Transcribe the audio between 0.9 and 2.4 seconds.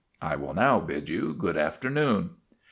you good afternoon."